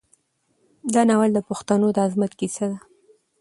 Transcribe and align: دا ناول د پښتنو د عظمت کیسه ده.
دا 0.93 1.01
ناول 1.09 1.29
د 1.33 1.39
پښتنو 1.49 1.87
د 1.95 1.97
عظمت 2.05 2.31
کیسه 2.39 2.65
ده. 2.71 2.77